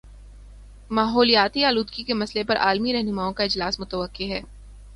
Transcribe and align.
ماحولیاتی 0.91 1.63
آلودگی 1.65 2.03
کے 2.03 2.13
مسئلے 2.13 2.43
پر 2.43 2.57
عالمی 2.59 2.93
رہنماؤں 2.93 3.33
کا 3.33 3.43
اجلاس 3.43 3.79
متوقع 3.79 4.23
ہے 4.23 4.41